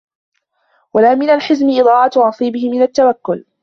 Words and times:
وَلَا 0.93 1.15
مِنْ 1.15 1.29
الْحَزْمِ 1.29 1.69
إضَاعَةُ 1.79 2.11
نَصِيبِهِ 2.17 2.69
مِنْ 2.69 2.81
التَّوَكُّلِ 2.81 3.45